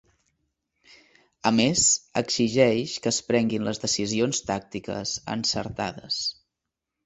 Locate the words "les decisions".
3.69-4.43